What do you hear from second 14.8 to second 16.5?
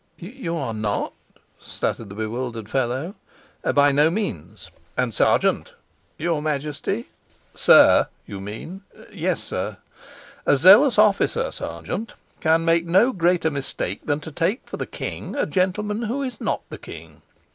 king a gentleman who is